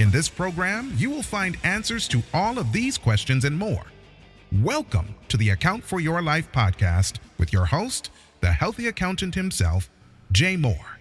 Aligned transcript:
In 0.00 0.10
this 0.10 0.30
program, 0.30 0.94
you 0.96 1.10
will 1.10 1.22
find 1.22 1.58
answers 1.62 2.08
to 2.08 2.22
all 2.32 2.58
of 2.58 2.72
these 2.72 2.96
questions 2.96 3.44
and 3.44 3.58
more. 3.58 3.84
Welcome 4.62 5.14
to 5.28 5.36
the 5.36 5.50
Account 5.50 5.84
for 5.84 6.00
Your 6.00 6.22
Life 6.22 6.50
podcast 6.52 7.18
with 7.36 7.52
your 7.52 7.66
host, 7.66 8.10
the 8.40 8.50
healthy 8.50 8.86
accountant 8.86 9.34
himself, 9.34 9.90
Jay 10.32 10.56
Moore. 10.56 10.98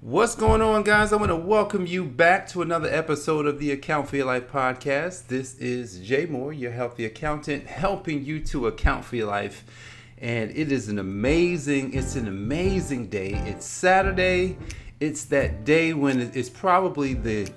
What's 0.00 0.34
going 0.34 0.62
on, 0.62 0.82
guys? 0.82 1.12
I 1.12 1.16
want 1.16 1.28
to 1.28 1.36
welcome 1.36 1.84
you 1.84 2.06
back 2.06 2.48
to 2.48 2.62
another 2.62 2.88
episode 2.88 3.44
of 3.44 3.58
the 3.58 3.70
Account 3.70 4.08
for 4.08 4.16
Your 4.16 4.24
Life 4.24 4.50
podcast. 4.50 5.26
This 5.26 5.54
is 5.56 5.98
Jay 5.98 6.24
Moore, 6.24 6.54
your 6.54 6.72
healthy 6.72 7.04
accountant, 7.04 7.66
helping 7.66 8.24
you 8.24 8.40
to 8.44 8.66
account 8.66 9.04
for 9.04 9.16
your 9.16 9.28
life. 9.28 9.62
And 10.16 10.50
it 10.52 10.72
is 10.72 10.88
an 10.88 10.98
amazing, 10.98 11.92
it's 11.92 12.16
an 12.16 12.28
amazing 12.28 13.08
day. 13.08 13.32
It's 13.44 13.66
Saturday. 13.66 14.56
It's 15.00 15.24
that 15.26 15.64
day 15.64 15.92
when 15.92 16.20
it's 16.20 16.48
probably 16.48 17.12
the 17.12 17.52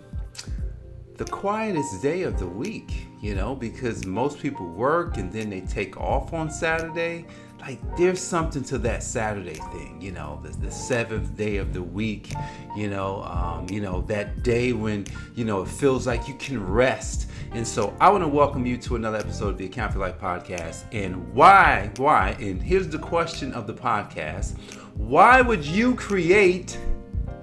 the 1.17 1.25
quietest 1.25 2.01
day 2.01 2.23
of 2.23 2.37
the 2.39 2.47
week, 2.47 3.07
you 3.21 3.35
know, 3.35 3.55
because 3.55 4.05
most 4.05 4.39
people 4.39 4.67
work 4.67 5.17
and 5.17 5.31
then 5.31 5.49
they 5.49 5.61
take 5.61 5.97
off 5.97 6.33
on 6.33 6.49
Saturday 6.51 7.25
like 7.65 7.97
there's 7.97 8.21
something 8.21 8.63
to 8.63 8.77
that 8.77 9.01
Saturday 9.01 9.55
thing, 9.71 9.99
you 9.99 10.11
know, 10.11 10.39
the, 10.43 10.49
the 10.57 10.69
seventh 10.69 11.35
day 11.35 11.57
of 11.57 11.73
the 11.73 11.81
week, 11.81 12.31
you 12.75 12.87
know, 12.89 13.23
um, 13.23 13.65
you 13.71 13.81
know 13.81 14.01
that 14.01 14.43
day 14.43 14.71
when 14.71 15.05
you 15.33 15.45
know 15.45 15.63
it 15.63 15.67
feels 15.67 16.05
like 16.05 16.27
you 16.27 16.35
can 16.35 16.63
rest. 16.63 17.29
And 17.53 17.67
so 17.67 17.95
I 17.99 18.09
want 18.09 18.23
to 18.23 18.27
welcome 18.27 18.67
you 18.67 18.77
to 18.77 18.97
another 18.97 19.17
episode 19.17 19.49
of 19.49 19.57
the 19.57 19.65
Account 19.65 19.93
for 19.93 19.99
Life 19.99 20.19
podcast. 20.19 20.83
And 20.91 21.33
why, 21.33 21.89
why? 21.97 22.35
And 22.39 22.61
here's 22.61 22.87
the 22.87 22.99
question 22.99 23.51
of 23.53 23.65
the 23.65 23.73
podcast: 23.73 24.59
Why 24.95 25.41
would 25.41 25.65
you 25.65 25.95
create 25.95 26.77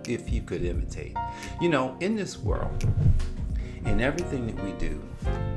if 0.06 0.30
you 0.32 0.42
could 0.42 0.62
imitate? 0.62 1.16
You 1.60 1.68
know, 1.68 1.96
in 1.98 2.14
this 2.14 2.38
world, 2.38 2.86
in 3.84 4.00
everything 4.00 4.46
that 4.46 4.64
we 4.64 4.72
do, 4.72 5.00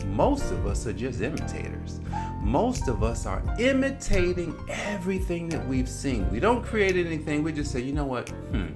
most 0.07 0.51
of 0.51 0.65
us 0.65 0.85
are 0.87 0.93
just 0.93 1.21
imitators 1.21 1.99
most 2.45 2.87
of 2.87 3.01
us 3.03 3.25
are 3.25 3.43
imitating 3.57 4.55
everything 4.69 5.49
that 5.49 5.67
we've 5.67 5.89
seen. 5.89 6.29
We 6.29 6.39
don't 6.39 6.63
create 6.63 6.95
anything. 6.95 7.43
We 7.43 7.51
just 7.51 7.71
say, 7.71 7.81
you 7.81 7.91
know 7.91 8.05
what? 8.05 8.29
Hmm. 8.29 8.67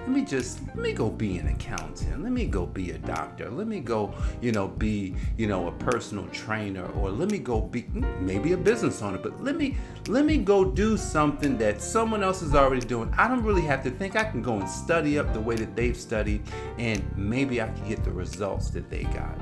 Let 0.00 0.08
me 0.08 0.24
just 0.24 0.60
let 0.68 0.76
me 0.76 0.92
go 0.92 1.10
be 1.10 1.38
an 1.38 1.48
accountant. 1.48 2.22
Let 2.22 2.32
me 2.32 2.46
go 2.46 2.64
be 2.64 2.92
a 2.92 2.98
doctor. 2.98 3.50
Let 3.50 3.66
me 3.66 3.80
go, 3.80 4.14
you 4.40 4.50
know, 4.50 4.66
be, 4.66 5.14
you 5.36 5.46
know, 5.46 5.68
a 5.68 5.72
personal 5.72 6.26
trainer 6.28 6.86
or 6.92 7.10
let 7.10 7.30
me 7.30 7.38
go 7.38 7.60
be 7.60 7.82
hmm, 7.82 8.04
maybe 8.24 8.52
a 8.52 8.56
business 8.56 9.02
owner. 9.02 9.18
But 9.18 9.42
let 9.44 9.56
me 9.56 9.76
let 10.08 10.24
me 10.24 10.38
go 10.38 10.64
do 10.64 10.96
something 10.96 11.58
that 11.58 11.82
someone 11.82 12.22
else 12.22 12.40
is 12.40 12.54
already 12.54 12.86
doing. 12.86 13.12
I 13.18 13.28
don't 13.28 13.42
really 13.42 13.62
have 13.62 13.84
to 13.84 13.90
think. 13.90 14.16
I 14.16 14.24
can 14.24 14.40
go 14.40 14.54
and 14.54 14.68
study 14.68 15.18
up 15.18 15.34
the 15.34 15.40
way 15.40 15.56
that 15.56 15.76
they've 15.76 15.96
studied 15.96 16.42
and 16.78 17.04
maybe 17.16 17.60
I 17.60 17.68
can 17.68 17.86
get 17.86 18.02
the 18.02 18.12
results 18.12 18.70
that 18.70 18.88
they 18.88 19.04
got. 19.04 19.38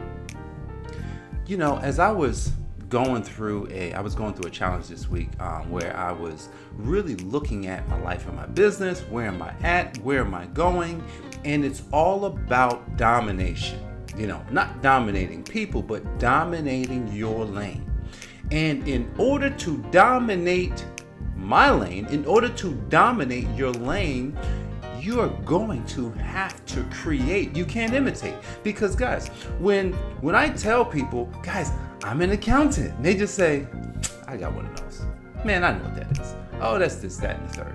You 1.46 1.56
know, 1.56 1.78
as 1.78 1.98
I 1.98 2.10
was 2.10 2.50
going 2.88 3.22
through 3.22 3.68
a 3.70 3.92
I 3.92 4.00
was 4.00 4.14
going 4.14 4.34
through 4.34 4.48
a 4.48 4.52
challenge 4.52 4.88
this 4.88 5.08
week 5.08 5.28
um, 5.40 5.70
where 5.70 5.96
I 5.96 6.12
was 6.12 6.48
really 6.76 7.16
looking 7.16 7.66
at 7.66 7.86
my 7.88 8.00
life 8.00 8.26
and 8.26 8.36
my 8.36 8.46
business. 8.46 9.00
Where 9.02 9.26
am 9.26 9.42
I 9.42 9.54
at? 9.62 9.98
Where 9.98 10.20
am 10.20 10.34
I 10.34 10.46
going? 10.46 11.02
And 11.44 11.64
it's 11.64 11.82
all 11.92 12.24
about 12.26 12.96
domination. 12.96 13.80
You 14.16 14.26
know, 14.26 14.44
not 14.50 14.82
dominating 14.82 15.44
people, 15.44 15.82
but 15.82 16.18
dominating 16.18 17.12
your 17.12 17.44
lane. 17.44 17.84
And 18.50 18.88
in 18.88 19.12
order 19.18 19.50
to 19.50 19.76
dominate 19.90 20.84
my 21.36 21.70
lane, 21.70 22.06
in 22.06 22.24
order 22.24 22.48
to 22.48 22.72
dominate 22.88 23.48
your 23.50 23.70
lane, 23.70 24.36
you're 25.00 25.28
going 25.44 25.84
to 25.86 26.10
have 26.12 26.64
to 26.66 26.82
create. 26.84 27.54
You 27.54 27.64
can't 27.64 27.92
imitate. 27.92 28.34
Because 28.64 28.96
guys, 28.96 29.28
when 29.58 29.92
when 30.20 30.34
I 30.34 30.48
tell 30.48 30.84
people, 30.84 31.26
guys, 31.42 31.70
I'm 32.02 32.20
an 32.20 32.30
accountant. 32.30 32.94
And 32.94 33.04
they 33.04 33.16
just 33.16 33.34
say, 33.34 33.66
I 34.26 34.36
got 34.36 34.52
one 34.54 34.66
of 34.66 34.76
those. 34.80 35.02
Man, 35.44 35.64
I 35.64 35.76
know 35.76 35.84
what 35.84 35.96
that 35.96 36.18
is. 36.18 36.34
Oh, 36.60 36.78
that's 36.78 36.96
this, 36.96 37.16
that, 37.18 37.38
and 37.38 37.48
the 37.48 37.54
third. 37.54 37.74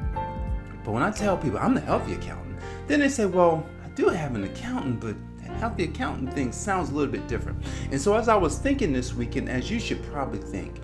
But 0.84 0.91
when 0.91 1.03
I 1.03 1.11
tell 1.11 1.38
people 1.38 1.59
I'm 1.59 1.73
the 1.73 1.81
healthy 1.81 2.13
accountant, 2.13 2.59
then 2.88 3.00
they 3.00 3.09
say, 3.09 3.25
well, 3.25 3.66
I 3.84 3.89
do 3.89 4.09
have 4.09 4.35
an 4.35 4.44
accountant, 4.44 5.00
but 5.00 5.16
that 5.39 5.51
healthy 5.57 5.85
accountant 5.85 6.34
thing 6.34 6.51
sounds 6.51 6.89
a 6.89 6.94
little 6.94 7.11
bit 7.11 7.28
different. 7.28 7.63
And 7.91 8.00
so 8.00 8.16
as 8.16 8.28
I 8.28 8.35
was 8.35 8.57
thinking 8.57 8.91
this 8.91 9.13
weekend, 9.13 9.50
as 9.50 9.72
you 9.72 9.79
should 9.79 10.03
probably 10.11 10.40
think, 10.40 10.79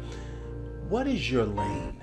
what 0.88 1.08
is 1.08 1.30
your 1.30 1.46
lane? 1.46 2.02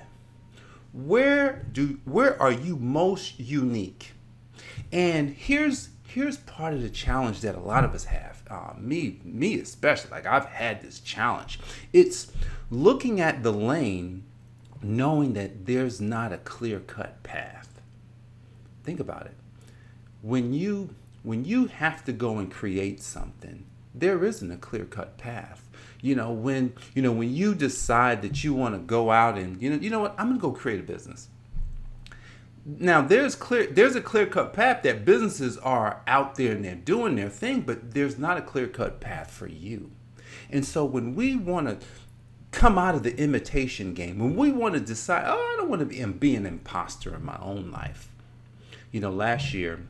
Where 0.93 1.65
do 1.73 1.99
where 2.05 2.41
are 2.41 2.51
you 2.51 2.77
most 2.77 3.39
unique? 3.39 4.13
And 4.91 5.29
here's 5.29 5.89
here's 6.07 6.37
part 6.37 6.73
of 6.73 6.81
the 6.81 6.89
challenge 6.89 7.41
that 7.41 7.55
a 7.55 7.59
lot 7.59 7.83
of 7.83 7.93
us 7.93 8.05
have. 8.05 8.41
Uh, 8.49 8.73
me, 8.77 9.19
me 9.23 9.59
especially. 9.59 10.09
Like 10.11 10.25
I've 10.25 10.45
had 10.45 10.81
this 10.81 10.99
challenge. 10.99 11.59
It's 11.91 12.31
looking 12.71 13.19
at 13.19 13.43
the 13.43 13.51
lane, 13.51 14.23
knowing 14.81 15.33
that 15.33 15.65
there's 15.65 15.99
not 15.99 16.31
a 16.31 16.37
clear 16.37 16.79
cut 16.79 17.21
path. 17.23 17.81
Think 18.83 18.99
about 18.99 19.25
it. 19.25 19.35
When 20.21 20.53
you 20.53 20.95
when 21.23 21.43
you 21.43 21.65
have 21.65 22.05
to 22.05 22.13
go 22.13 22.37
and 22.37 22.49
create 22.49 23.01
something, 23.01 23.65
there 23.93 24.23
isn't 24.23 24.49
a 24.49 24.57
clear 24.57 24.85
cut 24.85 25.17
path. 25.17 25.67
You 26.01 26.15
know, 26.15 26.31
when 26.31 26.73
you 26.95 27.01
know 27.01 27.11
when 27.11 27.35
you 27.35 27.53
decide 27.53 28.21
that 28.21 28.45
you 28.45 28.53
want 28.53 28.75
to 28.75 28.79
go 28.79 29.11
out 29.11 29.37
and 29.37 29.61
you 29.61 29.69
know, 29.69 29.75
you 29.75 29.89
know 29.89 29.99
what, 29.99 30.15
I'm 30.17 30.29
gonna 30.29 30.39
go 30.39 30.51
create 30.51 30.79
a 30.79 30.83
business 30.83 31.27
now 32.67 33.01
there's 33.01 33.35
clear 33.35 33.67
there's 33.67 33.95
a 33.95 34.01
clear 34.01 34.25
cut 34.25 34.53
path 34.53 34.83
that 34.83 35.05
businesses 35.05 35.57
are 35.59 36.01
out 36.05 36.35
there 36.35 36.53
and 36.53 36.65
they're 36.65 36.75
doing 36.75 37.15
their 37.15 37.29
thing 37.29 37.61
but 37.61 37.93
there's 37.93 38.19
not 38.19 38.37
a 38.37 38.41
clear 38.41 38.67
cut 38.67 38.99
path 38.99 39.31
for 39.31 39.47
you. 39.47 39.91
And 40.49 40.65
so 40.65 40.83
when 40.85 41.15
we 41.15 41.35
want 41.35 41.67
to 41.67 41.87
come 42.51 42.77
out 42.77 42.95
of 42.95 43.03
the 43.03 43.15
imitation 43.17 43.93
game 43.93 44.19
when 44.19 44.35
we 44.35 44.51
want 44.51 44.73
to 44.73 44.79
decide 44.79 45.23
oh 45.27 45.53
i 45.53 45.57
don't 45.57 45.69
want 45.69 45.81
to 45.81 45.85
be, 45.85 46.03
be 46.13 46.35
an 46.35 46.45
imposter 46.45 47.13
in 47.13 47.23
my 47.23 47.37
own 47.41 47.69
life 47.71 48.09
you 48.89 49.01
know 49.01 49.11
last 49.11 49.53
year 49.53 49.85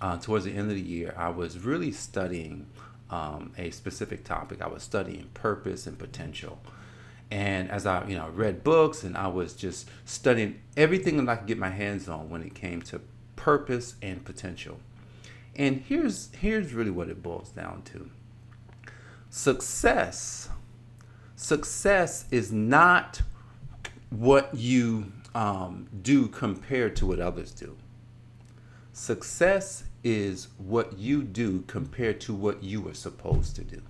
uh, 0.00 0.18
towards 0.18 0.44
the 0.44 0.50
end 0.50 0.68
of 0.68 0.76
the 0.76 0.82
year 0.82 1.14
i 1.16 1.28
was 1.28 1.58
really 1.60 1.92
studying 1.92 2.66
um, 3.10 3.52
a 3.58 3.70
specific 3.70 4.24
topic. 4.24 4.62
I 4.62 4.68
was 4.68 4.82
studying 4.82 5.28
purpose 5.34 5.86
and 5.86 5.98
potential 5.98 6.60
and 7.30 7.70
as 7.70 7.86
I, 7.86 8.06
you 8.08 8.16
know, 8.16 8.28
read 8.30 8.64
books 8.64 9.04
and 9.04 9.16
I 9.16 9.28
was 9.28 9.54
just 9.54 9.88
studying 10.04 10.60
everything 10.76 11.16
that 11.18 11.30
I 11.30 11.36
could 11.36 11.46
get 11.46 11.58
my 11.58 11.70
hands 11.70 12.08
on 12.08 12.28
when 12.28 12.42
it 12.42 12.54
came 12.54 12.82
to 12.82 13.00
purpose 13.36 13.94
and 14.02 14.24
potential. 14.24 14.78
And 15.56 15.82
here's 15.86 16.30
here's 16.40 16.72
really 16.72 16.90
what 16.90 17.08
it 17.08 17.22
boils 17.22 17.50
down 17.50 17.82
to. 17.92 18.10
Success. 19.28 20.48
Success 21.36 22.26
is 22.30 22.52
not 22.52 23.22
what 24.10 24.54
you 24.54 25.12
um, 25.34 25.88
do 26.02 26.26
compared 26.26 26.96
to 26.96 27.06
what 27.06 27.20
others 27.20 27.52
do. 27.52 27.76
Success 28.92 29.84
is 30.02 30.48
what 30.58 30.98
you 30.98 31.22
do 31.22 31.62
compared 31.62 32.20
to 32.22 32.34
what 32.34 32.62
you 32.62 32.80
were 32.80 32.94
supposed 32.94 33.54
to 33.56 33.64
do. 33.64 33.80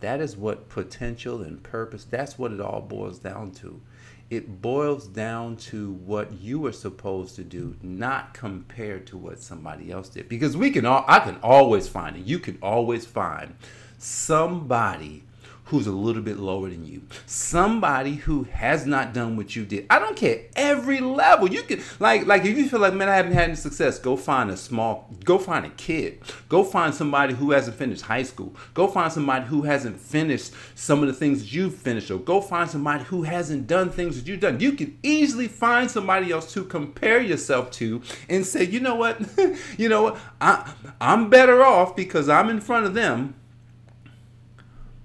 That 0.00 0.20
is 0.20 0.36
what 0.36 0.68
potential 0.68 1.42
and 1.42 1.62
purpose, 1.62 2.04
that's 2.04 2.38
what 2.38 2.52
it 2.52 2.60
all 2.60 2.82
boils 2.82 3.18
down 3.18 3.52
to. 3.52 3.80
It 4.28 4.60
boils 4.60 5.06
down 5.06 5.56
to 5.56 5.92
what 5.92 6.32
you 6.32 6.66
are 6.66 6.72
supposed 6.72 7.36
to 7.36 7.44
do, 7.44 7.76
not 7.80 8.34
compared 8.34 9.06
to 9.08 9.16
what 9.16 9.38
somebody 9.40 9.92
else 9.92 10.08
did. 10.08 10.28
Because 10.28 10.56
we 10.56 10.70
can 10.70 10.84
all 10.84 11.04
I 11.06 11.20
can 11.20 11.38
always 11.42 11.86
find 11.86 12.16
it. 12.16 12.24
You 12.24 12.40
can 12.40 12.58
always 12.60 13.06
find 13.06 13.54
somebody 13.98 15.22
who's 15.66 15.86
a 15.86 15.92
little 15.92 16.22
bit 16.22 16.38
lower 16.38 16.70
than 16.70 16.86
you. 16.86 17.02
Somebody 17.26 18.14
who 18.14 18.44
has 18.44 18.86
not 18.86 19.12
done 19.12 19.36
what 19.36 19.56
you 19.56 19.64
did. 19.64 19.86
I 19.90 19.98
don't 19.98 20.16
care. 20.16 20.42
Every 20.54 21.00
level. 21.00 21.48
You 21.48 21.62
can 21.62 21.82
like 21.98 22.26
like 22.26 22.44
if 22.44 22.56
you 22.56 22.68
feel 22.68 22.80
like 22.80 22.94
man, 22.94 23.08
I 23.08 23.16
haven't 23.16 23.32
had 23.32 23.44
any 23.44 23.56
success, 23.56 23.98
go 23.98 24.16
find 24.16 24.50
a 24.50 24.56
small 24.56 25.10
go 25.24 25.38
find 25.38 25.66
a 25.66 25.70
kid. 25.70 26.20
Go 26.48 26.62
find 26.62 26.94
somebody 26.94 27.34
who 27.34 27.50
hasn't 27.50 27.76
finished 27.76 28.02
high 28.02 28.22
school. 28.22 28.54
Go 28.74 28.86
find 28.86 29.12
somebody 29.12 29.46
who 29.46 29.62
hasn't 29.62 30.00
finished 30.00 30.52
some 30.74 31.02
of 31.02 31.08
the 31.08 31.14
things 31.14 31.40
that 31.40 31.52
you've 31.52 31.74
finished, 31.74 32.10
or 32.10 32.18
go 32.18 32.40
find 32.40 32.70
somebody 32.70 33.04
who 33.04 33.22
hasn't 33.22 33.66
done 33.66 33.90
things 33.90 34.16
that 34.16 34.28
you've 34.28 34.40
done. 34.40 34.60
You 34.60 34.72
can 34.72 34.98
easily 35.02 35.48
find 35.48 35.90
somebody 35.90 36.30
else 36.30 36.52
to 36.54 36.64
compare 36.64 37.20
yourself 37.20 37.70
to 37.72 38.02
and 38.28 38.46
say, 38.46 38.64
you 38.64 38.80
know 38.80 38.94
what? 38.94 39.20
you 39.76 39.88
know 39.88 40.02
what? 40.02 40.18
I 40.40 40.72
I'm 41.00 41.28
better 41.28 41.62
off 41.62 41.96
because 41.96 42.28
I'm 42.28 42.50
in 42.50 42.60
front 42.60 42.86
of 42.86 42.94
them 42.94 43.34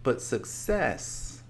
But 0.03 0.21
success 0.21 1.43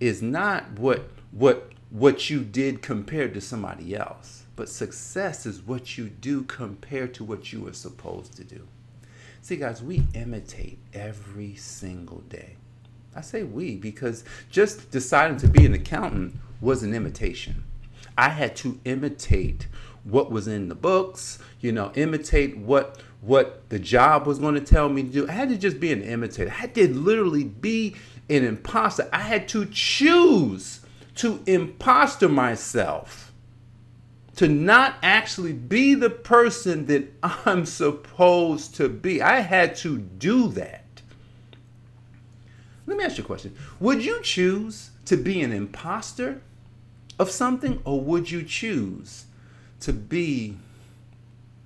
is 0.00 0.22
not 0.22 0.78
what 0.78 1.10
what 1.30 1.72
what 1.90 2.28
you 2.28 2.40
did 2.44 2.82
compared 2.82 3.34
to 3.34 3.40
somebody 3.40 3.96
else. 3.96 4.44
But 4.56 4.68
success 4.68 5.46
is 5.46 5.62
what 5.62 5.96
you 5.96 6.08
do 6.08 6.42
compared 6.42 7.14
to 7.14 7.24
what 7.24 7.52
you 7.52 7.60
were 7.62 7.72
supposed 7.72 8.36
to 8.36 8.44
do. 8.44 8.66
See, 9.40 9.56
guys, 9.56 9.82
we 9.82 10.02
imitate 10.14 10.78
every 10.92 11.54
single 11.54 12.18
day. 12.28 12.56
I 13.14 13.20
say 13.20 13.42
we 13.44 13.76
because 13.76 14.24
just 14.50 14.90
deciding 14.90 15.38
to 15.38 15.48
be 15.48 15.64
an 15.64 15.74
accountant 15.74 16.36
was 16.60 16.82
an 16.82 16.92
imitation. 16.92 17.64
I 18.16 18.30
had 18.30 18.56
to 18.56 18.80
imitate 18.84 19.68
what 20.08 20.30
was 20.30 20.48
in 20.48 20.68
the 20.68 20.74
books, 20.74 21.38
you 21.60 21.72
know, 21.72 21.92
imitate 21.94 22.56
what 22.56 23.00
what 23.20 23.68
the 23.68 23.78
job 23.78 24.26
was 24.26 24.38
going 24.38 24.54
to 24.54 24.60
tell 24.60 24.88
me 24.88 25.02
to 25.02 25.08
do. 25.08 25.28
I 25.28 25.32
had 25.32 25.48
to 25.48 25.56
just 25.56 25.80
be 25.80 25.92
an 25.92 26.02
imitator. 26.02 26.50
I 26.50 26.54
had 26.54 26.74
to 26.76 26.88
literally 26.88 27.44
be 27.44 27.96
an 28.30 28.44
imposter. 28.44 29.08
I 29.12 29.20
had 29.20 29.48
to 29.48 29.66
choose 29.66 30.80
to 31.16 31.42
imposter 31.46 32.28
myself, 32.28 33.32
to 34.36 34.46
not 34.46 34.94
actually 35.02 35.52
be 35.52 35.94
the 35.94 36.10
person 36.10 36.86
that 36.86 37.12
I'm 37.44 37.66
supposed 37.66 38.76
to 38.76 38.88
be. 38.88 39.20
I 39.20 39.40
had 39.40 39.74
to 39.76 39.98
do 39.98 40.48
that. 40.48 40.84
Let 42.86 42.96
me 42.96 43.04
ask 43.04 43.18
you 43.18 43.24
a 43.24 43.26
question. 43.26 43.54
Would 43.80 44.04
you 44.04 44.22
choose 44.22 44.90
to 45.06 45.16
be 45.16 45.42
an 45.42 45.52
imposter 45.52 46.40
of 47.18 47.30
something, 47.30 47.82
or 47.84 48.00
would 48.00 48.30
you 48.30 48.44
choose 48.44 49.26
to 49.80 49.92
be 49.92 50.56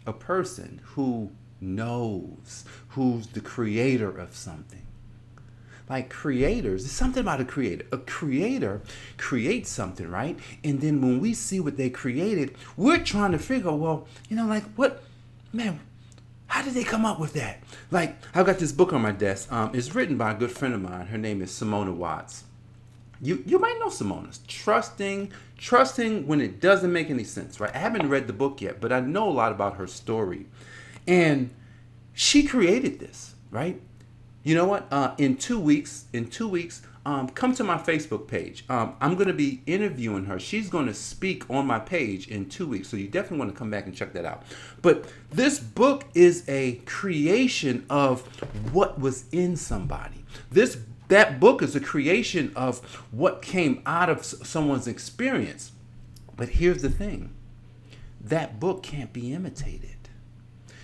a 0.06 0.12
person 0.12 0.80
who 0.84 1.30
knows, 1.60 2.64
who's 2.90 3.28
the 3.28 3.40
creator 3.40 4.10
of 4.10 4.34
something? 4.34 4.82
like 5.92 6.08
creators, 6.08 6.84
there's 6.84 6.92
something 6.92 7.20
about 7.20 7.40
a 7.40 7.44
creator. 7.44 7.84
A 7.92 7.98
creator 7.98 8.80
creates 9.18 9.68
something, 9.68 10.08
right? 10.08 10.38
And 10.64 10.80
then 10.80 11.02
when 11.02 11.20
we 11.20 11.34
see 11.34 11.60
what 11.60 11.76
they 11.76 11.90
created, 11.90 12.54
we're 12.78 13.04
trying 13.04 13.32
to 13.32 13.38
figure, 13.38 13.72
well, 13.72 14.08
you 14.28 14.36
know, 14.36 14.46
like 14.46 14.64
what, 14.74 15.02
man, 15.52 15.80
how 16.46 16.62
did 16.62 16.72
they 16.72 16.84
come 16.84 17.04
up 17.04 17.20
with 17.20 17.34
that? 17.34 17.62
Like, 17.90 18.16
I've 18.34 18.46
got 18.46 18.58
this 18.58 18.72
book 18.72 18.94
on 18.94 19.02
my 19.02 19.12
desk. 19.12 19.52
Um, 19.52 19.72
it's 19.74 19.94
written 19.94 20.16
by 20.16 20.32
a 20.32 20.34
good 20.34 20.50
friend 20.50 20.72
of 20.72 20.80
mine. 20.80 21.08
Her 21.08 21.18
name 21.18 21.42
is 21.42 21.50
Simona 21.50 21.94
Watts. 21.94 22.44
You 23.22 23.42
you 23.46 23.58
might 23.58 23.78
know 23.78 23.86
Simona. 23.86 24.38
Trusting, 24.46 25.32
trusting 25.56 26.26
when 26.26 26.40
it 26.40 26.60
doesn't 26.60 26.92
make 26.92 27.08
any 27.08 27.24
sense, 27.24 27.60
right? 27.60 27.74
I 27.74 27.78
haven't 27.78 28.08
read 28.08 28.26
the 28.26 28.32
book 28.34 28.60
yet, 28.60 28.80
but 28.80 28.92
I 28.92 29.00
know 29.00 29.28
a 29.28 29.32
lot 29.32 29.52
about 29.52 29.76
her 29.76 29.86
story. 29.86 30.46
And 31.06 31.50
she 32.12 32.42
created 32.42 32.98
this, 32.98 33.34
right? 33.50 33.80
you 34.44 34.54
know 34.54 34.64
what? 34.64 34.92
Uh, 34.92 35.14
in 35.18 35.36
two 35.36 35.58
weeks, 35.58 36.06
in 36.12 36.28
two 36.28 36.48
weeks, 36.48 36.82
um, 37.04 37.28
come 37.28 37.54
to 37.54 37.64
my 37.64 37.78
Facebook 37.78 38.28
page. 38.28 38.64
Um, 38.68 38.94
I'm 39.00 39.14
going 39.14 39.28
to 39.28 39.34
be 39.34 39.62
interviewing 39.66 40.24
her. 40.26 40.38
She's 40.38 40.68
going 40.68 40.86
to 40.86 40.94
speak 40.94 41.48
on 41.50 41.66
my 41.66 41.78
page 41.78 42.28
in 42.28 42.48
two 42.48 42.66
weeks. 42.66 42.88
So 42.88 42.96
you 42.96 43.08
definitely 43.08 43.38
want 43.38 43.52
to 43.52 43.56
come 43.56 43.70
back 43.70 43.86
and 43.86 43.94
check 43.94 44.12
that 44.12 44.24
out. 44.24 44.44
But 44.82 45.06
this 45.30 45.58
book 45.58 46.04
is 46.14 46.44
a 46.48 46.74
creation 46.86 47.86
of 47.90 48.22
what 48.72 49.00
was 49.00 49.24
in 49.32 49.56
somebody. 49.56 50.24
This 50.50 50.76
that 51.12 51.38
book 51.38 51.60
is 51.60 51.76
a 51.76 51.80
creation 51.80 52.50
of 52.56 52.78
what 53.10 53.42
came 53.42 53.82
out 53.84 54.08
of 54.08 54.24
someone's 54.24 54.86
experience. 54.88 55.72
But 56.38 56.48
here's 56.48 56.80
the 56.80 56.88
thing. 56.88 57.34
That 58.18 58.58
book 58.58 58.82
can't 58.82 59.12
be 59.12 59.34
imitated. 59.34 60.08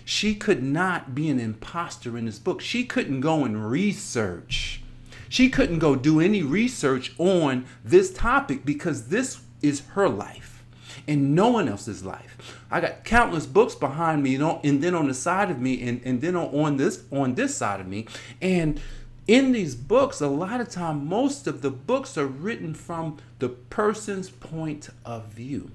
She 0.04 0.34
could 0.34 0.62
not 0.62 1.14
be 1.14 1.30
an 1.30 1.40
imposter 1.40 2.18
in 2.18 2.26
this 2.26 2.38
book. 2.38 2.60
She 2.60 2.84
couldn't 2.84 3.22
go 3.22 3.42
and 3.44 3.70
research. 3.70 4.82
She 5.30 5.48
couldn't 5.48 5.78
go 5.78 5.96
do 5.96 6.20
any 6.20 6.42
research 6.42 7.14
on 7.16 7.64
this 7.82 8.12
topic 8.12 8.66
because 8.66 9.08
this 9.08 9.40
is 9.62 9.80
her 9.94 10.10
life 10.10 10.58
and 11.06 11.34
no 11.34 11.48
one 11.48 11.68
else's 11.68 12.04
life. 12.04 12.64
I 12.70 12.80
got 12.80 13.02
countless 13.02 13.46
books 13.46 13.74
behind 13.74 14.22
me, 14.22 14.36
know, 14.36 14.60
and 14.62 14.82
then 14.82 14.94
on 14.94 15.08
the 15.08 15.14
side 15.14 15.50
of 15.50 15.58
me, 15.58 15.82
and, 15.88 16.02
and 16.04 16.20
then 16.20 16.36
on, 16.36 16.54
on 16.54 16.76
this 16.76 17.02
on 17.10 17.34
this 17.34 17.56
side 17.56 17.80
of 17.80 17.88
me. 17.88 18.06
And 18.42 18.80
in 19.28 19.52
these 19.52 19.74
books, 19.74 20.22
a 20.22 20.26
lot 20.26 20.60
of 20.60 20.70
time, 20.70 21.06
most 21.06 21.46
of 21.46 21.60
the 21.60 21.70
books 21.70 22.16
are 22.16 22.26
written 22.26 22.72
from 22.72 23.18
the 23.38 23.50
person's 23.50 24.30
point 24.30 24.88
of 25.04 25.26
view. 25.26 25.70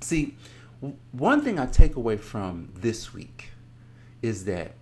See, 0.00 0.36
one 1.10 1.42
thing 1.42 1.58
I 1.58 1.66
take 1.66 1.96
away 1.96 2.16
from 2.16 2.70
this 2.76 3.12
week 3.12 3.50
is 4.22 4.44
that 4.44 4.72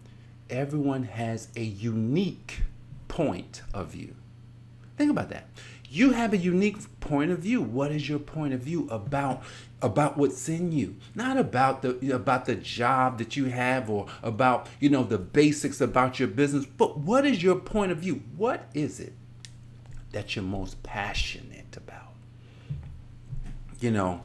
everyone 0.51 1.05
has 1.05 1.49
a 1.57 1.63
unique 1.63 2.63
point 3.09 3.63
of 3.73 3.89
view. 3.89 4.15
Think 4.99 5.11
about 5.11 5.31
that. 5.31 5.49
You 5.89 6.11
have 6.11 6.33
a 6.33 6.37
unique 6.37 6.79
point 7.01 7.31
of 7.31 7.39
view. 7.41 7.63
What 7.63 7.93
is 7.93 8.09
your 8.09 8.19
point 8.19 8.53
of 8.55 8.61
view 8.61 8.89
about 8.91 9.43
about 9.81 10.17
what's 10.17 10.49
in 10.49 10.73
you? 10.73 10.97
Not 11.15 11.37
about 11.37 11.83
the 11.83 12.15
about 12.15 12.47
the 12.47 12.57
job 12.57 13.19
that 13.19 13.37
you 13.37 13.47
have 13.47 13.89
or 13.91 14.07
about, 14.23 14.69
you 14.81 14.89
know, 14.89 15.05
the 15.05 15.19
basics 15.19 15.81
about 15.81 16.19
your 16.19 16.29
business, 16.29 16.67
but 16.67 16.99
what 16.99 17.25
is 17.25 17.43
your 17.43 17.57
point 17.57 17.93
of 17.93 17.99
view? 17.99 18.23
What 18.37 18.69
is 18.75 18.99
it 18.99 19.13
that 20.13 20.35
you're 20.35 20.45
most 20.45 20.83
passionate 20.83 21.77
about? 21.77 22.15
You 23.81 23.91
know, 23.91 24.23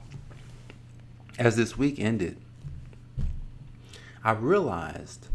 as 1.38 1.56
this 1.56 1.78
week 1.78 2.00
ended, 2.00 2.38
I 4.24 4.32
realized 4.32 5.28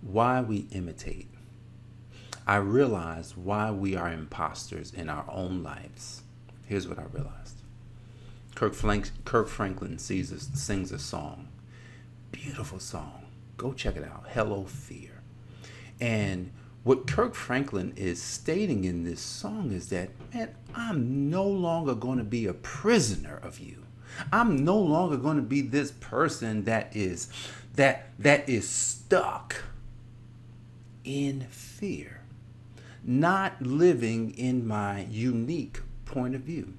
why 0.00 0.40
we 0.40 0.66
imitate. 0.72 1.31
I 2.46 2.56
realized 2.56 3.36
why 3.36 3.70
we 3.70 3.96
are 3.96 4.12
imposters 4.12 4.92
in 4.92 5.08
our 5.08 5.24
own 5.28 5.62
lives. 5.62 6.22
Here's 6.66 6.88
what 6.88 6.98
I 6.98 7.04
realized 7.12 7.60
Kirk, 8.54 8.74
Frank, 8.74 9.10
Kirk 9.24 9.48
Franklin 9.48 9.98
sees 9.98 10.48
sings 10.54 10.92
a 10.92 10.98
song, 10.98 11.48
beautiful 12.30 12.78
song. 12.78 13.24
Go 13.56 13.72
check 13.72 13.96
it 13.96 14.04
out 14.04 14.24
Hello, 14.32 14.64
Fear. 14.64 15.22
And 16.00 16.50
what 16.84 17.06
Kirk 17.06 17.34
Franklin 17.34 17.92
is 17.96 18.20
stating 18.20 18.84
in 18.84 19.04
this 19.04 19.20
song 19.20 19.70
is 19.70 19.88
that, 19.90 20.10
man, 20.34 20.52
I'm 20.74 21.30
no 21.30 21.44
longer 21.46 21.94
going 21.94 22.18
to 22.18 22.24
be 22.24 22.46
a 22.46 22.54
prisoner 22.54 23.38
of 23.42 23.60
you. 23.60 23.84
I'm 24.32 24.64
no 24.64 24.78
longer 24.78 25.16
going 25.16 25.36
to 25.36 25.42
be 25.42 25.60
this 25.60 25.92
person 25.92 26.64
that 26.64 26.94
is 26.94 27.28
that 27.76 28.10
that 28.18 28.48
is 28.48 28.68
stuck 28.68 29.62
in 31.04 31.46
fear, 31.50 32.21
not 33.04 33.60
living 33.62 34.32
in 34.32 34.66
my 34.66 35.06
unique 35.10 35.80
point 36.04 36.34
of 36.34 36.42
view. 36.42 36.74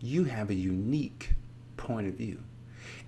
You 0.00 0.24
have 0.24 0.50
a 0.50 0.54
unique 0.54 1.32
point 1.76 2.06
of 2.06 2.14
view. 2.14 2.42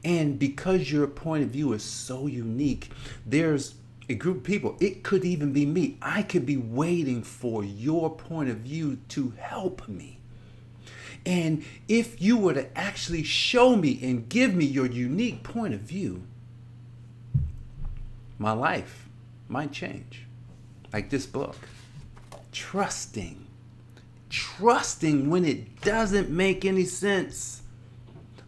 And 0.02 0.38
because 0.38 0.90
your 0.90 1.06
point 1.06 1.44
of 1.44 1.50
view 1.50 1.72
is 1.72 1.82
so 1.82 2.26
unique, 2.26 2.90
there's 3.26 3.74
a 4.08 4.14
group 4.14 4.38
of 4.38 4.44
people, 4.44 4.76
it 4.80 5.02
could 5.02 5.24
even 5.24 5.52
be 5.52 5.66
me. 5.66 5.98
I 6.02 6.22
could 6.22 6.46
be 6.46 6.56
waiting 6.56 7.22
for 7.22 7.62
your 7.62 8.10
point 8.10 8.50
of 8.50 8.58
view 8.58 8.98
to 9.10 9.34
help 9.38 9.86
me. 9.86 10.18
And 11.26 11.64
if 11.86 12.20
you 12.20 12.36
were 12.36 12.54
to 12.54 12.76
actually 12.78 13.22
show 13.22 13.76
me 13.76 14.00
and 14.02 14.28
give 14.28 14.54
me 14.54 14.64
your 14.64 14.86
unique 14.86 15.42
point 15.42 15.74
of 15.74 15.80
view, 15.80 16.24
my 18.38 18.52
life 18.52 19.08
might 19.48 19.70
change. 19.70 20.26
Like 20.92 21.10
this 21.10 21.26
book. 21.26 21.56
Trusting. 22.52 23.46
Trusting 24.28 25.30
when 25.30 25.44
it 25.44 25.80
doesn't 25.80 26.30
make 26.30 26.64
any 26.64 26.84
sense. 26.84 27.62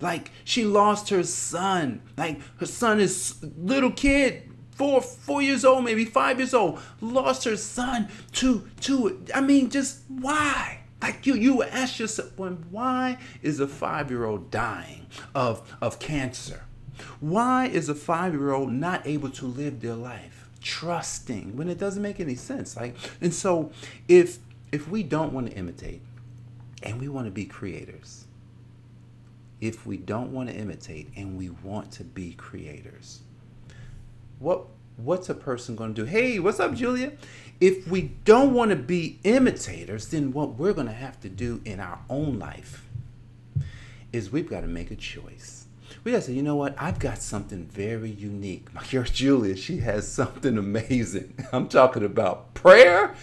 Like 0.00 0.30
she 0.44 0.64
lost 0.64 1.10
her 1.10 1.22
son. 1.22 2.02
Like 2.16 2.40
her 2.58 2.66
son 2.66 3.00
is 3.00 3.36
little 3.56 3.92
kid, 3.92 4.50
four 4.72 5.00
four 5.00 5.42
years 5.42 5.64
old, 5.64 5.84
maybe 5.84 6.04
five 6.04 6.38
years 6.38 6.54
old, 6.54 6.80
lost 7.00 7.44
her 7.44 7.56
son 7.56 8.08
to 8.32 8.68
to 8.80 9.24
I 9.34 9.40
mean, 9.40 9.70
just 9.70 10.00
why? 10.08 10.80
Like 11.00 11.26
you 11.26 11.34
you 11.34 11.62
ask 11.62 11.98
yourself, 11.98 12.36
when 12.36 12.64
why 12.70 13.18
is 13.42 13.60
a 13.60 13.68
five 13.68 14.10
year 14.10 14.24
old 14.24 14.50
dying 14.50 15.06
of 15.34 15.76
of 15.80 15.98
cancer? 16.00 16.64
Why 17.20 17.66
is 17.66 17.88
a 17.88 17.94
five 17.94 18.34
year 18.34 18.52
old 18.52 18.72
not 18.72 19.06
able 19.06 19.30
to 19.30 19.46
live 19.46 19.80
their 19.80 19.94
life 19.94 20.41
trusting 20.62 21.56
when 21.56 21.68
it 21.68 21.78
doesn't 21.78 22.02
make 22.02 22.20
any 22.20 22.34
sense? 22.34 22.76
Like, 22.76 22.96
and 23.20 23.34
so 23.34 23.70
if 24.08 24.38
if 24.70 24.88
we 24.88 25.02
don't 25.02 25.32
want 25.32 25.48
to 25.48 25.52
imitate 25.54 26.00
and 26.82 27.00
we 27.00 27.08
want 27.08 27.26
to 27.26 27.30
be 27.30 27.44
creators, 27.44 28.24
if 29.60 29.86
we 29.86 29.96
don't 29.96 30.32
want 30.32 30.48
to 30.48 30.54
imitate 30.54 31.10
and 31.16 31.36
we 31.36 31.50
want 31.50 31.92
to 31.92 32.04
be 32.04 32.32
creators, 32.34 33.20
what 34.38 34.66
what's 34.96 35.28
a 35.28 35.34
person 35.34 35.76
going 35.76 35.94
to 35.94 36.02
do? 36.02 36.06
Hey, 36.06 36.38
what's 36.38 36.60
up, 36.60 36.74
Julia? 36.74 37.12
If 37.60 37.86
we 37.86 38.12
don't 38.24 38.54
want 38.54 38.70
to 38.70 38.76
be 38.76 39.18
imitators, 39.24 40.08
then 40.08 40.32
what 40.32 40.56
we're 40.56 40.72
going 40.72 40.88
to 40.88 40.92
have 40.92 41.20
to 41.20 41.28
do 41.28 41.60
in 41.64 41.80
our 41.80 42.00
own 42.10 42.38
life 42.38 42.86
is 44.12 44.30
we've 44.30 44.48
got 44.48 44.60
to 44.60 44.66
make 44.66 44.90
a 44.90 44.96
choice 44.96 45.61
we 46.04 46.12
gotta 46.12 46.24
say, 46.24 46.32
you 46.32 46.42
know 46.42 46.56
what? 46.56 46.74
I've 46.78 46.98
got 46.98 47.18
something 47.18 47.66
very 47.66 48.10
unique. 48.10 48.72
My 48.74 48.82
girl 48.90 49.04
Julia, 49.04 49.56
she 49.56 49.78
has 49.78 50.06
something 50.06 50.58
amazing. 50.58 51.34
I'm 51.52 51.68
talking 51.68 52.04
about 52.04 52.54
prayer. 52.54 53.14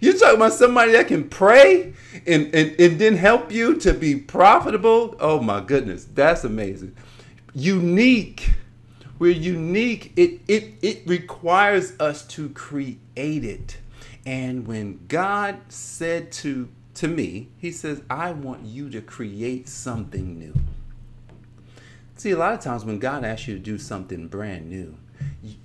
You're 0.00 0.18
talking 0.18 0.36
about 0.36 0.52
somebody 0.52 0.92
that 0.92 1.08
can 1.08 1.28
pray 1.28 1.94
and, 2.26 2.54
and, 2.54 2.78
and 2.78 2.98
then 2.98 3.16
help 3.16 3.52
you 3.52 3.76
to 3.76 3.94
be 3.94 4.16
profitable. 4.16 5.16
Oh 5.20 5.40
my 5.40 5.60
goodness, 5.60 6.04
that's 6.12 6.44
amazing. 6.44 6.96
Unique. 7.54 8.50
We're 9.18 9.30
unique. 9.32 10.12
It 10.16 10.40
it 10.48 10.74
it 10.82 11.02
requires 11.06 11.98
us 12.00 12.26
to 12.28 12.48
create 12.50 12.98
it. 13.16 13.78
And 14.26 14.66
when 14.66 15.06
God 15.06 15.58
said 15.68 16.32
to 16.32 16.68
to 16.94 17.08
me, 17.08 17.48
he 17.58 17.70
says, 17.70 18.02
I 18.10 18.32
want 18.32 18.64
you 18.64 18.90
to 18.90 19.00
create 19.00 19.68
something 19.68 20.38
new. 20.38 20.54
See, 22.16 22.30
a 22.30 22.36
lot 22.36 22.54
of 22.54 22.60
times 22.60 22.84
when 22.84 22.98
God 22.98 23.24
asks 23.24 23.48
you 23.48 23.54
to 23.54 23.60
do 23.60 23.76
something 23.78 24.28
brand 24.28 24.70
new, 24.70 24.96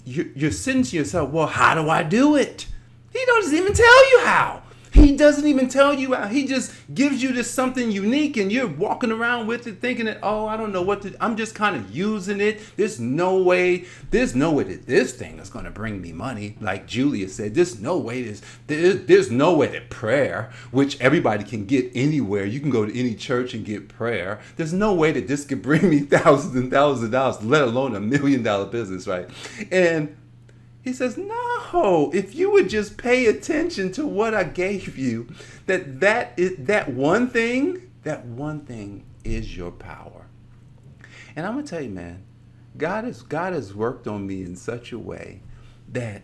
you're 0.06 0.51
sitting 0.51 0.84
to 0.84 0.96
yourself, 0.96 1.29
well, 1.29 1.48
how 1.48 1.75
do 1.75 1.89
I 1.89 2.03
do 2.03 2.36
it? 2.36 2.68
He 3.12 3.24
doesn't 3.25 3.56
even 3.56 3.74
tell 3.74 4.10
you 4.12 4.22
how. 4.25 4.63
He 4.93 5.15
doesn't 5.15 5.48
even 5.48 5.67
tell 5.67 5.93
you 5.93 6.13
how. 6.13 6.27
He 6.27 6.48
just 6.48 6.74
gives 6.93 7.22
you 7.22 7.31
this 7.31 7.50
something 7.51 7.91
unique 7.91 8.38
and 8.38 8.51
you're 8.51 8.67
walking 8.67 9.12
around 9.12 9.48
with 9.48 9.67
it 9.67 9.79
thinking 9.81 10.05
that, 10.05 10.19
oh, 10.24 10.48
I 10.48 10.58
don't 10.58 10.72
know 10.72 10.81
what 10.81 11.03
to, 11.03 11.15
I'm 11.24 11.38
just 11.38 11.55
kind 11.55 11.75
of 11.75 11.96
using 11.96 12.41
it. 12.41 12.62
There's 12.75 13.00
no 13.00 13.38
way, 13.41 13.86
there's 14.12 14.36
no 14.36 14.51
way 14.51 14.63
that 14.63 14.88
this 14.88 15.13
thing 15.13 15.39
is 15.39 15.50
going 15.50 15.65
to 15.65 15.72
bring 15.72 16.01
me 16.01 16.12
money. 16.12 16.55
Like 16.60 16.88
Julia 16.88 17.29
said, 17.29 17.53
there's 17.53 17.79
no 17.79 17.98
way, 17.98 18.24
there's, 18.24 18.41
there's, 18.67 19.05
there's 19.05 19.31
no 19.31 19.55
way 19.55 19.67
that 19.67 19.89
prayer, 19.89 20.51
which 20.72 21.00
everybody 21.00 21.43
can 21.43 21.65
get 21.65 21.91
anywhere, 21.93 22.46
you 22.46 22.60
can 22.60 22.69
go 22.69 22.86
to 22.86 23.00
any 23.00 23.15
church 23.15 23.53
and 23.53 23.65
get 23.65 23.89
prayer. 23.89 24.39
There's 24.55 24.74
no 24.74 24.93
way 24.93 25.12
that 25.12 25.27
this 25.27 25.46
could 25.46 25.62
bring 25.62 25.89
me 25.89 26.00
thousands 26.10 26.55
and 26.55 26.72
thousands 26.72 27.05
of 27.05 27.12
dollars, 27.12 27.43
let 27.43 27.62
alone 27.62 27.96
a 27.96 28.00
million 28.00 28.43
dollar 28.43 28.65
business, 28.65 29.08
right? 29.08 29.29
And 29.72 30.15
he 30.81 30.93
says, 30.93 31.17
"No, 31.17 32.12
if 32.13 32.33
you 32.36 32.51
would 32.51 32.69
just 32.69 32.98
pay 32.98 33.25
attention 33.25 33.91
to 33.93 34.05
what 34.05 34.33
I 34.33 34.43
gave 34.43 34.98
you, 34.98 35.27
that 35.65 36.00
that 36.00 36.33
is 36.38 36.55
that 36.57 36.93
one 36.93 37.27
thing, 37.29 37.91
that 38.03 38.25
one 38.25 38.62
thing 38.62 39.03
is 39.24 39.57
your 39.57 39.71
power." 39.71 40.27
And 41.36 41.45
I'm 41.45 41.53
going 41.53 41.65
to 41.65 41.69
tell 41.69 41.81
you, 41.81 41.89
man, 41.89 42.24
God 42.77 43.03
has 43.03 43.21
God 43.21 43.53
has 43.53 43.74
worked 43.74 44.07
on 44.07 44.25
me 44.25 44.41
in 44.41 44.55
such 44.55 44.91
a 44.91 45.00
way 45.00 45.41
that 45.91 46.21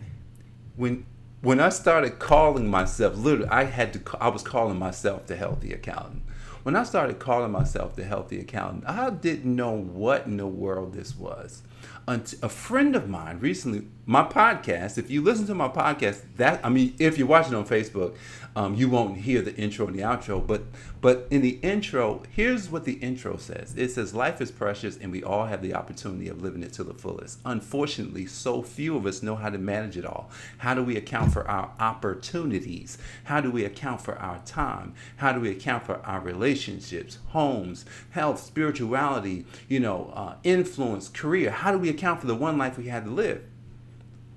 when 0.76 1.04
when 1.42 1.60
I 1.60 1.68
started 1.68 2.18
calling 2.18 2.66
myself, 2.66 3.16
literally, 3.16 3.48
I 3.48 3.64
had 3.64 3.92
to 3.92 4.18
I 4.20 4.28
was 4.28 4.42
calling 4.42 4.78
myself 4.78 5.26
the 5.26 5.36
healthy 5.36 5.72
accountant. 5.72 6.22
When 6.62 6.74
I 6.74 6.82
started 6.82 7.20
calling 7.20 7.52
myself 7.52 7.94
the 7.94 8.04
healthy 8.04 8.40
accountant, 8.40 8.84
I 8.88 9.10
didn't 9.10 9.54
know 9.54 9.70
what 9.70 10.26
in 10.26 10.38
the 10.38 10.46
world 10.46 10.94
this 10.94 11.16
was 11.16 11.62
a 12.08 12.48
friend 12.48 12.94
of 12.94 13.08
mine 13.08 13.40
recently, 13.40 13.86
my 14.08 14.22
podcast, 14.22 14.98
if 14.98 15.10
you 15.10 15.20
listen 15.20 15.46
to 15.48 15.54
my 15.54 15.68
podcast, 15.68 16.22
that 16.36 16.64
I 16.64 16.68
mean, 16.68 16.94
if 17.00 17.18
you're 17.18 17.26
watching 17.26 17.54
on 17.54 17.66
Facebook, 17.66 18.14
um, 18.54 18.74
you 18.74 18.88
won't 18.88 19.18
hear 19.18 19.42
the 19.42 19.54
intro 19.56 19.86
and 19.86 19.94
the 19.94 20.02
outro. 20.02 20.44
But 20.44 20.62
but 21.00 21.26
in 21.30 21.42
the 21.42 21.58
intro, 21.62 22.22
here's 22.30 22.70
what 22.70 22.84
the 22.84 22.94
intro 22.94 23.36
says. 23.36 23.74
It 23.76 23.90
says, 23.90 24.14
"Life 24.14 24.40
is 24.40 24.52
precious, 24.52 24.96
and 24.96 25.10
we 25.10 25.24
all 25.24 25.46
have 25.46 25.60
the 25.60 25.74
opportunity 25.74 26.28
of 26.28 26.40
living 26.40 26.62
it 26.62 26.72
to 26.74 26.84
the 26.84 26.94
fullest." 26.94 27.40
Unfortunately, 27.44 28.26
so 28.26 28.62
few 28.62 28.96
of 28.96 29.06
us 29.06 29.22
know 29.22 29.34
how 29.34 29.50
to 29.50 29.58
manage 29.58 29.96
it 29.98 30.06
all. 30.06 30.30
How 30.58 30.74
do 30.74 30.84
we 30.84 30.96
account 30.96 31.32
for 31.32 31.46
our 31.48 31.72
opportunities? 31.80 32.98
How 33.24 33.40
do 33.40 33.50
we 33.50 33.64
account 33.64 34.00
for 34.00 34.16
our 34.16 34.38
time? 34.46 34.94
How 35.16 35.32
do 35.32 35.40
we 35.40 35.50
account 35.50 35.84
for 35.84 36.00
our 36.06 36.20
relationships, 36.20 37.18
homes, 37.26 37.84
health, 38.10 38.40
spirituality, 38.40 39.44
you 39.68 39.80
know, 39.80 40.12
uh, 40.14 40.36
influence, 40.44 41.08
career? 41.08 41.50
How 41.50 41.72
do 41.72 41.75
we 41.78 41.88
account 41.88 42.20
for 42.20 42.26
the 42.26 42.34
one 42.34 42.58
life 42.58 42.78
we 42.78 42.88
had 42.88 43.04
to 43.04 43.10
live? 43.10 43.46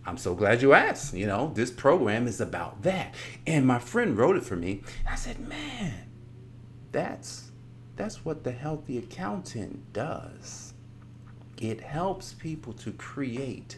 I'm 0.05 0.17
so 0.17 0.33
glad 0.33 0.61
you 0.61 0.73
asked. 0.73 1.13
You 1.13 1.27
know, 1.27 1.51
this 1.53 1.71
program 1.71 2.27
is 2.27 2.41
about 2.41 2.81
that. 2.83 3.13
And 3.45 3.65
my 3.65 3.79
friend 3.79 4.17
wrote 4.17 4.37
it 4.37 4.43
for 4.43 4.55
me. 4.55 4.81
I 5.07 5.15
said, 5.15 5.39
man, 5.47 6.09
that's 6.91 7.51
that's 7.95 8.23
what 8.23 8.43
the 8.43 8.51
healthy 8.51 8.97
accountant 8.97 9.91
does. 9.91 10.73
It 11.59 11.81
helps 11.81 12.33
people 12.33 12.71
to 12.73 12.91
create 12.93 13.77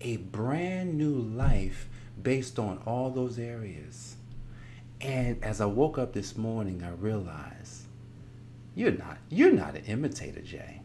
a 0.00 0.16
brand 0.16 0.98
new 0.98 1.14
life 1.14 1.88
based 2.20 2.58
on 2.58 2.78
all 2.84 3.10
those 3.10 3.38
areas. 3.38 4.16
And 5.00 5.42
as 5.42 5.60
I 5.60 5.66
woke 5.66 5.98
up 5.98 6.12
this 6.12 6.36
morning, 6.36 6.82
I 6.82 6.90
realized 6.90 7.84
you're 8.74 8.92
not 8.92 9.18
you're 9.28 9.52
not 9.52 9.76
an 9.76 9.84
imitator, 9.84 10.42
Jay. 10.42 10.79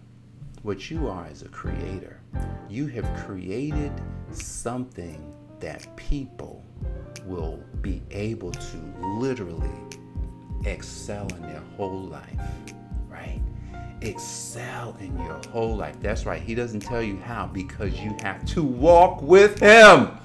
What 0.65 0.89
you 0.89 1.07
are 1.07 1.27
is 1.31 1.43
a 1.43 1.49
creator. 1.49 2.19
You 2.67 2.87
have 2.87 3.05
created 3.23 3.91
something 4.31 5.31
that 5.59 5.95
people 5.95 6.65
will 7.23 7.63
be 7.83 8.01
able 8.09 8.49
to 8.49 8.77
literally 8.99 9.69
excel 10.65 11.27
in 11.35 11.43
their 11.43 11.61
whole 11.77 12.05
life, 12.05 12.41
right? 13.07 13.39
Excel 14.01 14.97
in 14.99 15.15
your 15.19 15.39
whole 15.51 15.75
life. 15.75 15.97
That's 16.01 16.25
right. 16.25 16.41
He 16.41 16.55
doesn't 16.55 16.79
tell 16.79 17.03
you 17.03 17.17
how 17.17 17.45
because 17.45 17.99
you 17.99 18.17
have 18.23 18.43
to 18.45 18.63
walk 18.63 19.21
with 19.21 19.59
him. 19.59 20.17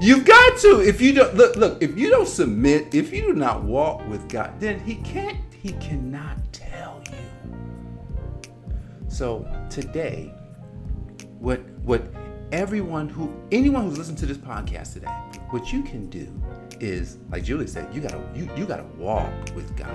You've 0.00 0.24
got 0.24 0.58
to. 0.62 0.80
If 0.80 1.00
you 1.00 1.12
don't 1.12 1.36
look, 1.36 1.54
look, 1.54 1.80
if 1.80 1.96
you 1.96 2.10
don't 2.10 2.26
submit, 2.26 2.92
if 2.92 3.12
you 3.12 3.22
do 3.22 3.34
not 3.34 3.62
walk 3.62 4.04
with 4.08 4.28
God, 4.28 4.58
then 4.58 4.80
he 4.80 4.96
can't, 4.96 5.38
he 5.54 5.74
cannot 5.74 6.38
tell. 6.52 6.65
So 9.16 9.48
today, 9.70 10.34
what 11.38 11.60
what 11.86 12.02
everyone 12.52 13.08
who 13.08 13.34
anyone 13.50 13.84
who's 13.84 13.96
listened 13.96 14.18
to 14.18 14.26
this 14.26 14.36
podcast 14.36 14.92
today, 14.92 15.08
what 15.48 15.72
you 15.72 15.82
can 15.82 16.10
do 16.10 16.30
is 16.80 17.16
like 17.30 17.42
Julie 17.42 17.66
said, 17.66 17.88
you 17.94 18.02
gotta 18.02 18.22
you, 18.34 18.46
you 18.58 18.66
gotta 18.66 18.84
walk 18.98 19.32
with 19.54 19.74
God. 19.74 19.90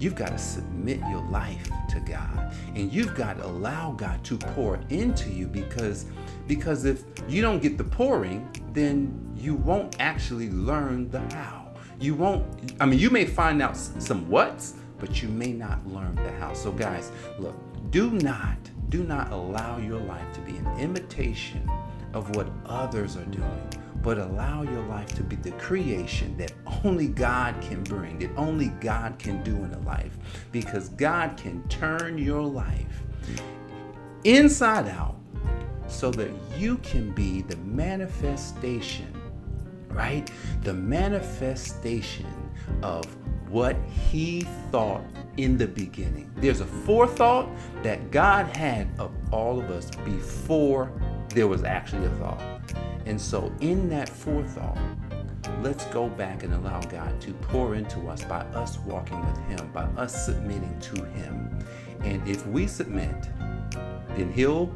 You've 0.00 0.16
got 0.16 0.30
to 0.30 0.38
submit 0.38 0.98
your 1.08 1.22
life 1.30 1.70
to 1.90 2.00
God. 2.00 2.52
And 2.74 2.92
you've 2.92 3.14
got 3.14 3.38
to 3.38 3.46
allow 3.46 3.92
God 3.92 4.24
to 4.24 4.36
pour 4.36 4.80
into 4.90 5.30
you 5.30 5.46
because 5.46 6.06
because 6.48 6.84
if 6.84 7.04
you 7.28 7.40
don't 7.40 7.62
get 7.62 7.78
the 7.78 7.84
pouring, 7.84 8.48
then 8.72 9.36
you 9.36 9.54
won't 9.54 9.94
actually 10.00 10.50
learn 10.50 11.08
the 11.12 11.20
how. 11.32 11.70
You 12.00 12.16
won't 12.16 12.44
I 12.80 12.86
mean 12.86 12.98
you 12.98 13.10
may 13.10 13.24
find 13.24 13.62
out 13.62 13.76
some 13.76 14.28
what's, 14.28 14.74
but 14.98 15.22
you 15.22 15.28
may 15.28 15.52
not 15.52 15.86
learn 15.86 16.16
the 16.16 16.32
how. 16.40 16.54
So 16.54 16.72
guys, 16.72 17.12
look, 17.38 17.54
do 17.90 18.10
not 18.10 18.58
do 18.88 19.04
not 19.04 19.30
allow 19.32 19.78
your 19.78 20.00
life 20.00 20.32
to 20.32 20.40
be 20.40 20.56
an 20.56 20.66
imitation 20.78 21.68
of 22.14 22.34
what 22.36 22.48
others 22.64 23.16
are 23.16 23.24
doing, 23.26 23.68
but 24.02 24.18
allow 24.18 24.62
your 24.62 24.82
life 24.86 25.14
to 25.14 25.22
be 25.22 25.36
the 25.36 25.50
creation 25.52 26.36
that 26.38 26.52
only 26.84 27.08
God 27.08 27.54
can 27.60 27.82
bring, 27.82 28.18
that 28.20 28.30
only 28.36 28.68
God 28.80 29.18
can 29.18 29.42
do 29.42 29.54
in 29.56 29.74
a 29.74 29.78
life, 29.80 30.16
because 30.52 30.88
God 30.90 31.36
can 31.36 31.66
turn 31.68 32.16
your 32.16 32.42
life 32.42 33.02
inside 34.24 34.88
out 34.88 35.16
so 35.86 36.10
that 36.12 36.30
you 36.56 36.78
can 36.78 37.12
be 37.12 37.42
the 37.42 37.56
manifestation, 37.56 39.12
right? 39.88 40.30
The 40.62 40.72
manifestation 40.72 42.26
of 42.82 43.04
what 43.50 43.76
He 44.10 44.46
thought 44.70 45.04
in 45.38 45.56
the 45.56 45.66
beginning. 45.66 46.30
There's 46.36 46.60
a 46.60 46.66
forethought 46.66 47.48
that 47.82 48.10
God 48.10 48.54
had 48.54 48.88
of 48.98 49.12
all 49.32 49.58
of 49.58 49.70
us 49.70 49.88
before 50.04 50.92
there 51.30 51.46
was 51.46 51.62
actually 51.64 52.06
a 52.06 52.10
thought. 52.10 52.42
And 53.06 53.18
so, 53.18 53.50
in 53.60 53.88
that 53.88 54.08
forethought, 54.08 54.76
let's 55.62 55.84
go 55.86 56.08
back 56.08 56.42
and 56.42 56.52
allow 56.52 56.80
God 56.82 57.18
to 57.22 57.32
pour 57.34 57.74
into 57.74 58.08
us 58.08 58.24
by 58.24 58.40
us 58.40 58.78
walking 58.80 59.24
with 59.24 59.38
Him, 59.46 59.70
by 59.72 59.84
us 59.96 60.26
submitting 60.26 60.78
to 60.80 61.04
Him. 61.04 61.64
And 62.02 62.26
if 62.28 62.46
we 62.46 62.66
submit, 62.66 63.28
then 64.16 64.32
He'll 64.32 64.70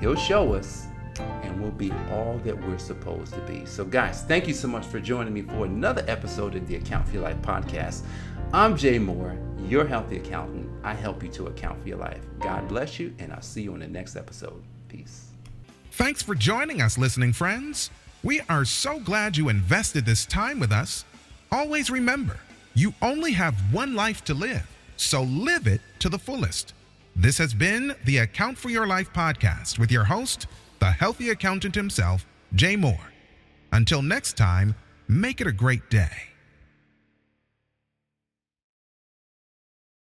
He'll 0.00 0.16
show 0.16 0.54
us 0.54 0.86
and 1.18 1.60
we'll 1.60 1.70
be 1.70 1.92
all 2.10 2.38
that 2.44 2.56
we're 2.66 2.78
supposed 2.78 3.32
to 3.34 3.40
be. 3.40 3.64
So, 3.64 3.84
guys, 3.84 4.22
thank 4.22 4.46
you 4.46 4.54
so 4.54 4.68
much 4.68 4.86
for 4.86 5.00
joining 5.00 5.32
me 5.32 5.42
for 5.42 5.64
another 5.64 6.04
episode 6.06 6.54
of 6.54 6.66
the 6.68 6.76
Account 6.76 7.08
for 7.08 7.18
Life 7.18 7.40
podcast. 7.42 8.02
I'm 8.52 8.76
Jay 8.76 8.98
Moore, 8.98 9.36
your 9.68 9.86
healthy 9.86 10.16
accountant. 10.18 10.68
I 10.84 10.94
help 10.94 11.22
you 11.22 11.28
to 11.30 11.46
account 11.46 11.82
for 11.82 11.88
your 11.88 11.98
life. 11.98 12.22
God 12.40 12.68
bless 12.68 12.98
you, 12.98 13.14
and 13.18 13.32
I'll 13.32 13.42
see 13.42 13.62
you 13.62 13.72
on 13.72 13.80
the 13.80 13.88
next 13.88 14.16
episode. 14.16 14.62
Peace. 14.88 15.26
Thanks 15.92 16.22
for 16.22 16.34
joining 16.34 16.80
us, 16.80 16.98
listening 16.98 17.32
friends. 17.32 17.90
We 18.22 18.40
are 18.48 18.64
so 18.64 19.00
glad 19.00 19.36
you 19.36 19.48
invested 19.48 20.04
this 20.04 20.26
time 20.26 20.60
with 20.60 20.72
us. 20.72 21.04
Always 21.50 21.90
remember, 21.90 22.38
you 22.74 22.92
only 23.00 23.32
have 23.32 23.54
one 23.72 23.94
life 23.94 24.24
to 24.24 24.34
live, 24.34 24.68
so 24.96 25.22
live 25.22 25.66
it 25.66 25.80
to 26.00 26.08
the 26.08 26.18
fullest. 26.18 26.74
This 27.14 27.38
has 27.38 27.54
been 27.54 27.94
the 28.04 28.18
Account 28.18 28.58
for 28.58 28.68
Your 28.68 28.86
Life 28.86 29.12
podcast 29.12 29.78
with 29.78 29.90
your 29.90 30.04
host, 30.04 30.46
the 30.80 30.90
healthy 30.90 31.30
accountant 31.30 31.74
himself, 31.74 32.26
Jay 32.54 32.76
Moore. 32.76 33.12
Until 33.72 34.02
next 34.02 34.36
time, 34.36 34.74
make 35.08 35.40
it 35.40 35.46
a 35.46 35.52
great 35.52 35.88
day. 35.88 36.10